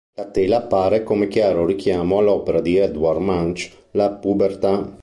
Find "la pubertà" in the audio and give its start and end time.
3.91-4.97